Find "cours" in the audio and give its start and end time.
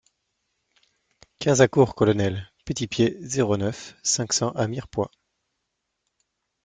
1.67-1.93